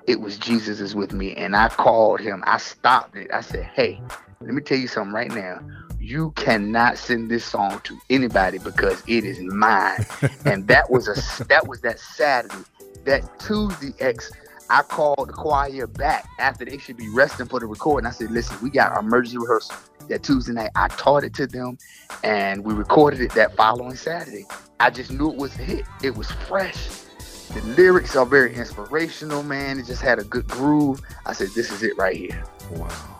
it 0.05 0.19
was 0.19 0.37
Jesus 0.37 0.81
is 0.81 0.95
with 0.95 1.13
me. 1.13 1.33
And 1.35 1.55
I 1.55 1.69
called 1.69 2.19
him. 2.19 2.43
I 2.45 2.57
stopped 2.57 3.15
it. 3.15 3.31
I 3.33 3.39
said, 3.39 3.69
Hey, 3.73 4.01
let 4.45 4.53
me 4.53 4.61
tell 4.61 4.77
you 4.77 4.87
something 4.87 5.13
right 5.13 5.31
now. 5.31 5.59
You 5.99 6.31
cannot 6.31 6.97
send 6.97 7.31
this 7.31 7.45
song 7.45 7.79
to 7.85 7.97
anybody 8.09 8.57
because 8.57 9.01
it 9.07 9.23
is 9.23 9.39
mine. 9.39 10.05
and 10.45 10.67
that 10.67 10.89
was 10.89 11.07
a 11.07 11.45
that 11.45 11.67
was 11.67 11.81
that 11.81 11.99
Saturday. 11.99 12.63
That 13.05 13.39
Tuesday 13.39 13.93
X, 13.99 14.31
I 14.69 14.81
called 14.81 15.27
the 15.29 15.33
choir 15.33 15.87
back 15.87 16.27
after 16.39 16.65
they 16.65 16.77
should 16.77 16.97
be 16.97 17.09
resting 17.09 17.47
for 17.47 17.59
the 17.59 17.65
recording. 17.65 18.07
I 18.07 18.11
said, 18.11 18.31
listen, 18.31 18.57
we 18.61 18.69
got 18.69 18.93
our 18.93 18.99
emergency 18.99 19.37
rehearsal 19.37 19.75
that 20.07 20.23
Tuesday 20.23 20.53
night. 20.53 20.71
I 20.75 20.87
taught 20.89 21.23
it 21.23 21.33
to 21.35 21.47
them 21.47 21.77
and 22.23 22.63
we 22.63 22.73
recorded 22.73 23.21
it 23.21 23.31
that 23.33 23.55
following 23.55 23.95
Saturday. 23.95 24.45
I 24.79 24.89
just 24.89 25.11
knew 25.11 25.31
it 25.31 25.37
was 25.37 25.57
a 25.59 25.63
hit. 25.63 25.85
It 26.01 26.15
was 26.15 26.29
fresh. 26.31 26.89
The 27.53 27.61
lyrics 27.77 28.15
are 28.15 28.25
very 28.25 28.55
inspirational, 28.55 29.43
man. 29.43 29.79
It 29.79 29.85
just 29.85 30.01
had 30.01 30.19
a 30.19 30.23
good 30.23 30.47
groove. 30.47 31.01
I 31.25 31.33
said, 31.33 31.49
this 31.55 31.71
is 31.71 31.83
it 31.83 31.97
right 31.97 32.15
here. 32.15 32.43
Wow. 32.71 33.19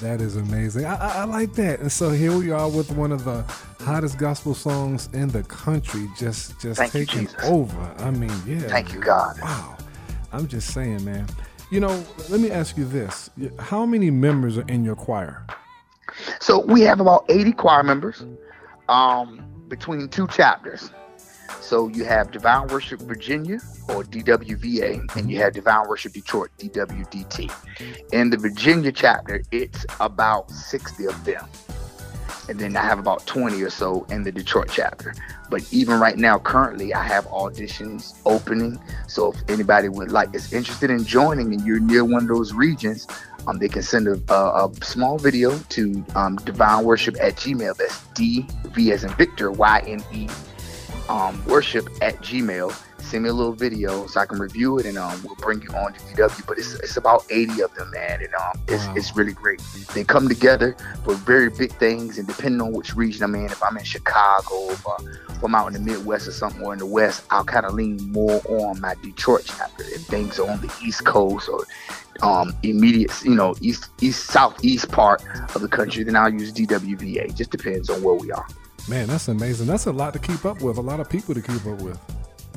That 0.00 0.20
is 0.20 0.36
amazing. 0.36 0.84
I, 0.84 0.94
I, 0.94 1.08
I 1.20 1.24
like 1.24 1.52
that. 1.54 1.80
And 1.80 1.90
so 1.90 2.10
here 2.10 2.36
we 2.36 2.50
are 2.50 2.68
with 2.68 2.90
one 2.92 3.12
of 3.12 3.24
the 3.24 3.42
hottest 3.80 4.18
gospel 4.18 4.54
songs 4.54 5.08
in 5.12 5.28
the 5.28 5.42
country, 5.44 6.08
just 6.16 6.60
just 6.60 6.78
Thank 6.78 6.92
taking 6.92 7.28
over. 7.44 7.94
I 7.98 8.10
mean, 8.10 8.32
yeah. 8.46 8.60
Thank 8.60 8.92
you, 8.92 9.00
God. 9.00 9.40
Wow. 9.40 9.76
I'm 10.32 10.48
just 10.48 10.72
saying, 10.72 11.04
man. 11.04 11.26
You 11.70 11.80
know, 11.80 12.04
let 12.28 12.40
me 12.40 12.50
ask 12.50 12.76
you 12.76 12.84
this: 12.84 13.30
How 13.58 13.86
many 13.86 14.10
members 14.10 14.58
are 14.58 14.68
in 14.68 14.84
your 14.84 14.96
choir? 14.96 15.46
So 16.40 16.60
we 16.60 16.82
have 16.82 17.00
about 17.00 17.24
80 17.28 17.52
choir 17.52 17.82
members 17.82 18.24
um, 18.88 19.44
between 19.68 20.08
two 20.08 20.26
chapters. 20.28 20.90
So 21.60 21.88
you 21.88 22.04
have 22.04 22.30
Dvyne 22.30 22.70
Worship 22.70 23.00
Virginia 23.00 23.58
or 23.88 24.04
DWVA, 24.04 25.16
and 25.16 25.30
you 25.30 25.38
have 25.38 25.54
Dvyne 25.54 25.88
Worship 25.88 26.12
Detroit, 26.12 26.50
DWDT. 26.58 27.50
In 28.12 28.30
the 28.30 28.36
Virginia 28.36 28.92
chapter, 28.92 29.42
it's 29.50 29.86
about 30.00 30.50
60 30.50 31.06
of 31.06 31.24
them. 31.24 31.46
And 32.48 32.58
then 32.58 32.76
I 32.76 32.82
have 32.82 32.98
about 32.98 33.24
20 33.26 33.62
or 33.62 33.70
so 33.70 34.04
in 34.10 34.24
the 34.24 34.32
Detroit 34.32 34.68
chapter. 34.70 35.14
But 35.48 35.62
even 35.72 36.00
right 36.00 36.16
now, 36.16 36.38
currently, 36.38 36.92
I 36.92 37.02
have 37.04 37.26
auditions 37.26 38.18
opening. 38.26 38.80
So 39.06 39.32
if 39.32 39.42
anybody 39.48 39.88
would 39.88 40.10
like 40.10 40.34
is 40.34 40.52
interested 40.52 40.90
in 40.90 41.04
joining 41.04 41.52
and 41.52 41.64
you're 41.64 41.78
near 41.78 42.04
one 42.04 42.22
of 42.22 42.28
those 42.28 42.52
regions, 42.52 43.06
um, 43.46 43.58
they 43.58 43.68
can 43.68 43.82
send 43.82 44.08
a, 44.08 44.20
a, 44.32 44.66
a 44.66 44.84
small 44.84 45.18
video 45.18 45.58
to 45.70 46.04
um, 46.14 46.36
divine 46.36 46.84
worship 46.84 47.16
at 47.20 47.36
gmail. 47.36 47.76
That's 47.76 48.02
D 48.14 48.46
V 48.66 48.92
as 48.92 49.04
in 49.04 49.10
Victor 49.14 49.50
Y 49.50 49.82
N 49.86 50.02
E 50.12 50.28
um, 51.08 51.44
worship 51.46 51.88
at 52.00 52.16
Gmail. 52.18 52.74
Send 52.98 53.24
me 53.24 53.30
a 53.30 53.32
little 53.32 53.52
video 53.52 54.06
so 54.06 54.20
I 54.20 54.26
can 54.26 54.38
review 54.38 54.78
it 54.78 54.86
and 54.86 54.96
um, 54.96 55.20
we'll 55.24 55.34
bring 55.34 55.60
you 55.60 55.68
on 55.70 55.92
to 55.92 55.98
DW. 56.00 56.46
But 56.46 56.58
it's, 56.58 56.74
it's 56.74 56.96
about 56.96 57.24
80 57.30 57.60
of 57.60 57.74
them, 57.74 57.90
man. 57.90 58.22
And 58.22 58.32
um, 58.34 58.62
it's, 58.68 58.86
Wow. 58.86 58.94
it's 58.96 59.16
really 59.16 59.32
great. 59.32 59.60
They 59.92 60.04
come 60.04 60.28
together 60.28 60.76
for 61.04 61.14
very 61.14 61.50
big 61.50 61.72
things. 61.72 62.16
And 62.18 62.26
depending 62.28 62.60
on 62.60 62.72
which 62.72 62.94
region 62.94 63.24
I'm 63.24 63.34
in, 63.34 63.46
if 63.46 63.62
I'm 63.62 63.76
in 63.76 63.84
Chicago, 63.84 64.70
if, 64.70 64.86
uh, 64.86 64.92
if 65.30 65.42
I'm 65.42 65.54
out 65.54 65.66
in 65.66 65.72
the 65.72 65.80
Midwest 65.80 66.28
or 66.28 66.32
something, 66.32 66.62
or 66.62 66.72
in 66.72 66.78
the 66.78 66.86
West, 66.86 67.24
I'll 67.30 67.44
kind 67.44 67.66
of 67.66 67.74
lean 67.74 67.98
more 68.12 68.40
on 68.48 68.80
my 68.80 68.94
Detroit 69.02 69.42
chapter. 69.44 69.82
If 69.84 70.02
things 70.02 70.38
are 70.38 70.48
on 70.48 70.60
the 70.60 70.72
East 70.82 71.04
Coast 71.04 71.48
or 71.48 71.64
um, 72.22 72.54
immediate, 72.62 73.10
you 73.24 73.34
know, 73.34 73.54
east, 73.60 73.90
east, 74.00 74.26
southeast 74.26 74.90
part 74.92 75.22
of 75.56 75.60
the 75.60 75.68
country, 75.68 76.04
then 76.04 76.14
I'll 76.14 76.32
use 76.32 76.52
DWVA. 76.52 77.34
Just 77.34 77.50
depends 77.50 77.90
on 77.90 78.00
where 78.02 78.14
we 78.14 78.30
are. 78.30 78.46
Man, 78.88 79.08
that's 79.08 79.28
amazing. 79.28 79.66
That's 79.66 79.86
a 79.86 79.92
lot 79.92 80.12
to 80.14 80.18
keep 80.18 80.44
up 80.44 80.60
with. 80.60 80.76
A 80.76 80.80
lot 80.80 81.00
of 81.00 81.08
people 81.08 81.34
to 81.34 81.40
keep 81.40 81.64
up 81.66 81.80
with. 81.80 81.98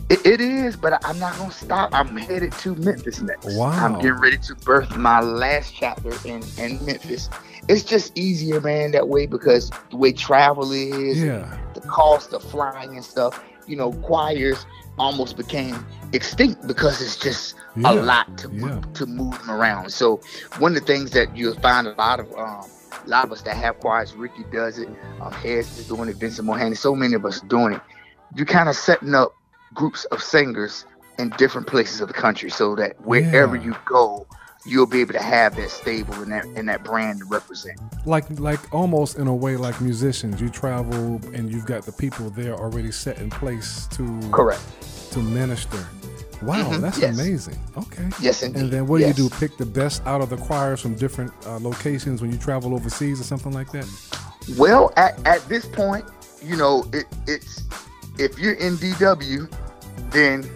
It, 0.09 0.23
it 0.25 0.41
is, 0.41 0.75
but 0.75 1.03
I'm 1.05 1.17
not 1.19 1.35
gonna 1.37 1.51
stop. 1.51 1.89
I'm 1.93 2.15
headed 2.15 2.51
to 2.53 2.75
Memphis 2.75 3.21
next. 3.21 3.55
Wow. 3.57 3.69
I'm 3.71 3.95
getting 3.95 4.19
ready 4.19 4.37
to 4.37 4.55
birth 4.55 4.95
my 4.97 5.19
last 5.19 5.73
chapter 5.73 6.11
in, 6.25 6.43
in 6.57 6.83
Memphis. 6.85 7.29
It's 7.67 7.83
just 7.83 8.15
easier, 8.17 8.61
man, 8.61 8.91
that 8.91 9.07
way 9.07 9.25
because 9.25 9.71
the 9.89 9.97
way 9.97 10.11
travel 10.11 10.71
is, 10.71 11.21
Yeah. 11.23 11.57
the 11.73 11.81
cost 11.81 12.33
of 12.33 12.43
flying 12.43 12.95
and 12.95 13.03
stuff. 13.03 13.43
You 13.65 13.77
know, 13.77 13.93
choirs 13.93 14.63
almost 14.99 15.37
became 15.37 15.83
extinct 16.13 16.67
because 16.67 17.01
it's 17.01 17.17
just 17.17 17.55
Yeah. 17.75 17.91
a 17.91 17.93
lot 17.93 18.37
to 18.39 18.49
Yeah. 18.51 18.79
to 18.93 19.05
move 19.07 19.37
them 19.39 19.49
around. 19.51 19.91
So 19.91 20.21
one 20.59 20.75
of 20.75 20.81
the 20.81 20.85
things 20.85 21.11
that 21.11 21.35
you'll 21.35 21.55
find 21.55 21.87
a 21.87 21.93
lot 21.97 22.19
of 22.19 22.31
um, 22.37 22.65
a 23.05 23.09
lot 23.09 23.25
of 23.25 23.31
us 23.31 23.41
that 23.43 23.55
have 23.57 23.79
choirs, 23.79 24.13
Ricky 24.15 24.43
does 24.51 24.77
it, 24.79 24.89
um, 25.21 25.31
Harris 25.31 25.77
is 25.77 25.87
doing 25.87 26.09
it, 26.09 26.17
Vincent 26.17 26.47
Bohanan, 26.47 26.77
so 26.77 26.95
many 26.95 27.13
of 27.15 27.25
us 27.25 27.41
doing 27.41 27.73
it. 27.73 27.81
You're 28.35 28.45
kind 28.45 28.69
of 28.69 28.75
setting 28.75 29.13
up 29.15 29.33
groups 29.73 30.05
of 30.05 30.21
singers 30.21 30.85
in 31.19 31.29
different 31.37 31.67
places 31.67 32.01
of 32.01 32.07
the 32.07 32.13
country 32.13 32.49
so 32.49 32.75
that 32.75 32.99
wherever 33.05 33.55
Yeah. 33.55 33.63
you 33.63 33.75
go, 33.85 34.27
you'll 34.65 34.87
be 34.87 34.99
able 35.01 35.13
to 35.13 35.21
have 35.21 35.55
that 35.55 35.69
stable 35.69 36.13
and 36.15 36.31
that 36.31 36.43
and 36.45 36.67
that 36.67 36.83
brand 36.83 37.19
to 37.19 37.25
represent. 37.25 37.79
Like 38.05 38.25
like 38.39 38.59
almost 38.73 39.17
in 39.17 39.27
a 39.27 39.35
way 39.35 39.55
like 39.57 39.79
musicians. 39.79 40.41
You 40.41 40.49
travel 40.49 41.21
and 41.33 41.51
you've 41.51 41.65
got 41.67 41.83
the 41.85 41.91
people 41.91 42.29
there 42.31 42.55
already 42.55 42.91
set 42.91 43.19
in 43.19 43.29
place 43.29 43.87
to 43.91 44.19
Correct. 44.31 44.61
to 45.11 45.19
minister. 45.19 45.85
Wow, 46.41 46.69
Mhm, 46.71 46.81
that's 46.81 46.97
yes. 46.99 47.17
amazing. 47.19 47.57
Okay. 47.77 48.03
Yes, 48.21 48.43
indeed. 48.43 48.61
And 48.63 48.71
then 48.71 48.87
what 48.87 48.99
do 48.99 49.05
Yes. 49.05 49.17
you 49.17 49.29
do? 49.29 49.35
Pick 49.37 49.57
the 49.57 49.65
best 49.65 50.05
out 50.05 50.21
of 50.21 50.29
the 50.29 50.37
choirs 50.37 50.81
from 50.81 50.95
different 50.95 51.31
uh, 51.45 51.59
locations 51.59 52.21
when 52.21 52.31
you 52.31 52.37
travel 52.37 52.73
overseas 52.73 53.19
or 53.19 53.23
something 53.23 53.51
like 53.53 53.71
that? 53.71 53.87
Well, 54.57 54.93
at, 54.97 55.19
at 55.25 55.47
this 55.49 55.65
point, 55.65 56.05
you 56.43 56.55
know, 56.55 56.85
it, 56.93 57.05
it's 57.27 57.63
if 58.19 58.37
you're 58.37 58.53
in 58.53 58.77
DW, 58.77 59.49
then 60.11 60.47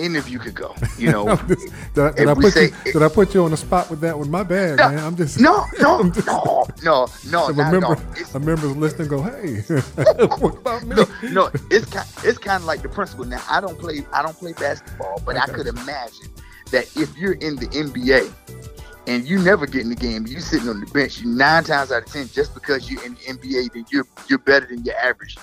any 0.00 0.18
of 0.18 0.28
you 0.28 0.38
could 0.38 0.54
go. 0.54 0.74
You 0.98 1.10
know, 1.12 1.36
did, 1.36 1.58
I, 1.98 2.10
did, 2.12 2.28
I 2.28 2.34
put 2.34 2.52
say- 2.52 2.70
you, 2.86 2.92
did 2.92 3.02
I 3.02 3.08
put 3.08 3.34
you 3.34 3.44
on 3.44 3.50
the 3.50 3.56
spot 3.56 3.90
with 3.90 4.00
that 4.00 4.18
one? 4.18 4.30
My 4.30 4.42
bad, 4.42 4.78
No, 4.78 4.88
man. 4.88 4.98
I'm 4.98 5.16
just 5.16 5.38
no, 5.40 5.64
no, 5.80 6.10
just- 6.10 6.26
no, 6.26 6.66
no, 6.82 7.06
no, 7.30 7.48
a 7.48 7.52
not 7.52 7.66
at 7.66 7.72
member, 7.72 7.86
all. 7.86 7.96
It's, 8.16 8.34
a 8.34 8.40
member's 8.40 8.76
listening. 8.76 9.08
Go, 9.08 9.22
hey, 9.22 9.60
what 10.38 10.56
about 10.56 10.84
me? 10.84 10.96
no, 10.96 11.04
no, 11.30 11.50
it's 11.70 11.86
kind, 11.90 12.08
it's 12.24 12.38
kind 12.38 12.60
of 12.62 12.64
like 12.64 12.82
the 12.82 12.88
principle. 12.88 13.24
Now, 13.24 13.42
I 13.48 13.60
don't 13.60 13.78
play, 13.78 14.04
I 14.12 14.22
don't 14.22 14.36
play 14.36 14.52
basketball, 14.54 15.22
but 15.24 15.36
I 15.36 15.46
could 15.46 15.66
imagine 15.66 16.28
that 16.70 16.96
if 16.96 17.16
you're 17.16 17.32
in 17.34 17.56
the 17.56 17.66
NBA 17.66 18.32
and 19.06 19.26
you 19.26 19.38
never 19.38 19.66
get 19.66 19.80
in 19.82 19.88
the 19.90 19.96
game, 19.96 20.26
you 20.26 20.40
sitting 20.40 20.68
on 20.68 20.78
the 20.80 20.86
bench, 20.86 21.20
you 21.20 21.28
nine 21.28 21.64
times 21.64 21.90
out 21.90 22.02
of 22.04 22.12
ten, 22.12 22.28
just 22.28 22.54
because 22.54 22.90
you're 22.90 23.02
in 23.04 23.14
the 23.14 23.20
NBA, 23.20 23.72
then 23.72 23.84
you're 23.90 24.06
you're 24.28 24.38
better 24.38 24.66
than 24.66 24.84
your 24.84 24.96
average 24.96 25.36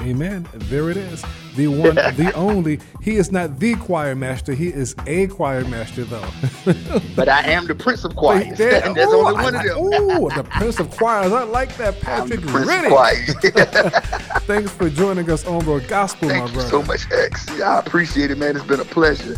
Amen. 0.00 0.48
There 0.54 0.90
it 0.90 0.96
is. 0.96 1.24
The 1.54 1.68
one, 1.68 1.94
the 2.16 2.32
only. 2.34 2.80
He 3.02 3.16
is 3.16 3.30
not 3.30 3.58
the 3.60 3.74
choir 3.76 4.14
master. 4.16 4.52
He 4.54 4.68
is 4.68 4.96
a 5.06 5.26
choir 5.28 5.64
master, 5.64 6.04
though. 6.04 6.26
But 7.14 7.28
I 7.28 7.42
am 7.50 7.66
the 7.66 7.74
Prince 7.74 8.04
of 8.04 8.16
Choirs. 8.16 8.56
There- 8.58 8.82
and 8.84 8.96
there's 8.96 9.08
ooh, 9.12 9.18
only 9.20 9.34
one 9.34 9.54
like- 9.54 9.66
of 9.68 9.76
them. 9.76 9.84
Ooh, 10.24 10.28
the 10.30 10.44
Prince 10.44 10.80
of 10.80 10.90
Choirs. 10.90 11.30
I 11.32 11.44
like 11.44 11.76
that, 11.76 11.94
I'm 12.06 12.28
the 12.28 12.36
Patrick 12.36 12.40
Prince 12.40 12.68
of 12.68 12.74
Riddick. 12.74 12.88
Choirs. 12.88 14.42
Thanks 14.46 14.72
for 14.72 14.88
joining 14.90 15.30
us 15.30 15.46
on 15.46 15.64
Real 15.66 15.80
Gospel, 15.80 16.28
my 16.28 16.34
Thank 16.34 16.48
you 16.48 16.54
brother. 16.54 16.70
so 16.70 16.82
much, 16.82 17.10
X. 17.12 17.60
I 17.60 17.78
appreciate 17.78 18.30
it, 18.30 18.38
man. 18.38 18.56
It's 18.56 18.64
been 18.64 18.80
a 18.80 18.84
pleasure. 18.84 19.36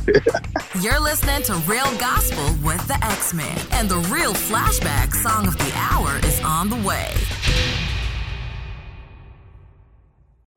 You're 0.80 1.00
listening 1.00 1.42
to 1.42 1.54
Real 1.68 1.92
Gospel 1.98 2.44
with 2.66 2.86
the 2.86 2.98
X 3.04 3.34
Man, 3.34 3.58
and 3.72 3.88
the 3.88 3.98
real 4.14 4.32
flashback 4.34 5.12
song 5.14 5.46
of 5.48 5.58
the 5.58 5.72
hour 5.76 6.18
is 6.24 6.40
on 6.42 6.70
the 6.70 6.76
way. 6.88 7.12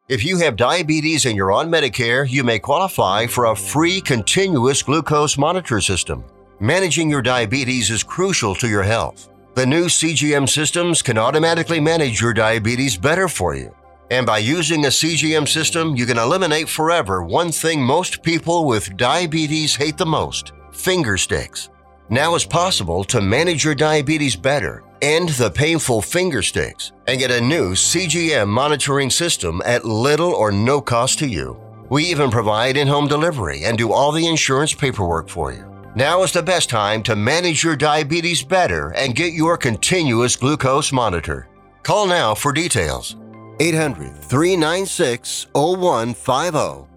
If 0.10 0.24
you 0.24 0.38
have 0.38 0.56
diabetes 0.56 1.26
and 1.26 1.36
you're 1.36 1.52
on 1.52 1.70
Medicare, 1.70 2.26
you 2.30 2.42
may 2.42 2.60
qualify 2.60 3.28
for 3.28 3.48
a 3.48 3.56
free 3.56 4.00
continuous 4.00 4.82
glucose 4.82 5.38
monitor 5.38 5.82
system. 5.82 6.24
Managing 6.62 7.10
your 7.10 7.22
diabetes 7.22 7.92
is 7.92 8.04
crucial 8.04 8.56
to 8.56 8.70
your 8.70 8.84
health. 8.84 9.28
The 9.56 9.66
new 9.66 9.88
CGM 9.88 10.48
systems 10.48 11.02
can 11.02 11.18
automatically 11.18 11.82
manage 11.82 12.22
your 12.22 12.34
diabetes 12.34 12.96
better 12.96 13.28
for 13.28 13.54
you. 13.54 13.76
And 14.10 14.26
by 14.26 14.38
using 14.38 14.86
a 14.86 14.88
CGM 14.88 15.46
system, 15.46 15.98
you 15.98 16.06
can 16.06 16.18
eliminate 16.18 16.70
forever 16.70 17.22
one 17.22 17.52
thing 17.52 17.84
most 17.84 18.24
people 18.24 18.66
with 18.66 18.96
diabetes 18.96 19.76
hate 19.76 19.98
the 19.98 20.06
most 20.06 20.54
finger 20.72 21.18
sticks. 21.18 21.70
Now 22.10 22.36
it's 22.36 22.46
possible 22.46 23.04
to 23.06 23.20
manage 23.20 23.66
your 23.66 23.76
diabetes 23.76 24.38
better, 24.38 24.82
end 25.02 25.30
the 25.30 25.52
painful 25.52 26.02
finger 26.02 26.42
sticks, 26.42 26.94
and 27.06 27.20
get 27.20 27.32
a 27.32 27.42
new 27.42 27.74
CGM 27.74 28.48
monitoring 28.48 29.10
system 29.10 29.62
at 29.66 29.84
little 29.84 30.32
or 30.32 30.50
no 30.50 30.80
cost 30.80 31.20
to 31.20 31.28
you. 31.28 31.60
We 31.90 32.06
even 32.06 32.32
provide 32.32 32.78
in 32.78 32.88
home 32.88 33.10
delivery 33.10 33.66
and 33.66 33.78
do 33.78 33.92
all 33.92 34.14
the 34.14 34.26
insurance 34.26 34.74
paperwork 34.74 35.28
for 35.28 35.52
you. 35.52 35.66
Now 35.98 36.24
is 36.24 36.32
the 36.32 36.42
best 36.42 36.70
time 36.70 37.04
to 37.04 37.16
manage 37.16 37.62
your 37.62 37.76
diabetes 37.76 38.42
better 38.42 38.94
and 38.94 39.14
get 39.14 39.34
your 39.34 39.58
continuous 39.58 40.38
glucose 40.38 40.94
monitor. 40.94 41.50
Call 41.84 42.08
now 42.08 42.34
for 42.34 42.54
details. 42.54 43.18
800 43.60 44.16
396 44.24 45.48
0150. 45.54 46.88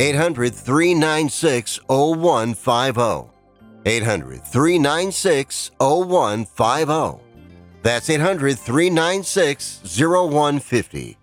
800 0.00 0.54
396 0.54 1.80
0150. 1.86 3.37
800 3.88 4.44
396 4.44 5.70
0150. 5.80 7.20
That's 7.82 8.10
800 8.10 8.58
396 8.58 9.80
0150. 9.98 11.16